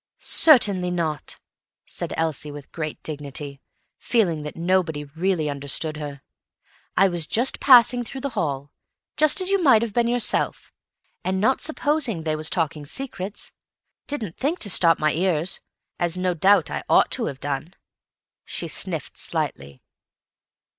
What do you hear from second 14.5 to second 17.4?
to stop my ears, as no doubt I ought to have